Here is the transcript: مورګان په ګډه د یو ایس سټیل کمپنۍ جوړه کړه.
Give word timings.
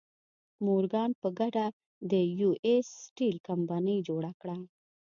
مورګان 0.65 1.11
په 1.21 1.27
ګډه 1.39 1.65
د 2.11 2.13
یو 2.41 2.51
ایس 2.67 2.87
سټیل 3.05 3.35
کمپنۍ 3.47 3.97
جوړه 4.07 4.31
کړه. 4.41 4.57